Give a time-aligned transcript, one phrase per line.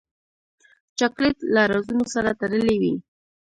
[0.99, 2.93] چاکلېټ له رازونو سره تړلی وي.